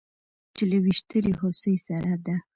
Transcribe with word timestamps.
چې 0.55 0.63
له 0.71 0.77
ويشتلې 0.83 1.33
هوسۍ 1.39 1.75
سره 1.87 2.11
د 2.25 2.27